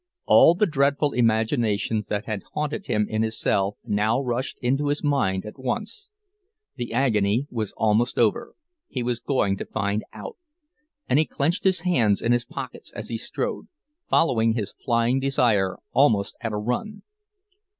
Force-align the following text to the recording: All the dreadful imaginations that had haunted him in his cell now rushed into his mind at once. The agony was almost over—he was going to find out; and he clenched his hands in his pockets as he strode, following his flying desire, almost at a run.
All 0.25 0.55
the 0.55 0.65
dreadful 0.65 1.11
imaginations 1.11 2.07
that 2.07 2.25
had 2.25 2.41
haunted 2.55 2.87
him 2.87 3.05
in 3.07 3.21
his 3.21 3.39
cell 3.39 3.77
now 3.83 4.19
rushed 4.19 4.57
into 4.57 4.87
his 4.87 5.03
mind 5.03 5.45
at 5.45 5.59
once. 5.59 6.09
The 6.75 6.91
agony 6.91 7.45
was 7.51 7.71
almost 7.77 8.17
over—he 8.17 9.03
was 9.03 9.19
going 9.19 9.57
to 9.57 9.65
find 9.67 10.03
out; 10.11 10.37
and 11.07 11.19
he 11.19 11.25
clenched 11.27 11.65
his 11.65 11.81
hands 11.81 12.19
in 12.19 12.31
his 12.31 12.45
pockets 12.45 12.91
as 12.93 13.09
he 13.09 13.17
strode, 13.19 13.67
following 14.09 14.53
his 14.53 14.73
flying 14.73 15.19
desire, 15.19 15.77
almost 15.93 16.35
at 16.41 16.51
a 16.51 16.57
run. 16.57 17.03